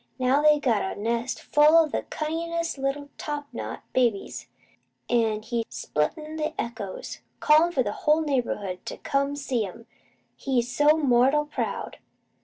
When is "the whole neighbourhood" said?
7.83-8.83